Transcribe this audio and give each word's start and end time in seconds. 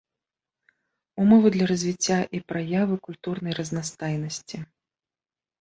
Умовы 1.23 1.47
для 1.57 1.67
развіцця 1.71 2.17
і 2.37 2.41
праявы 2.53 2.95
культурнай 3.09 3.53
разнастайнасці. 3.61 4.57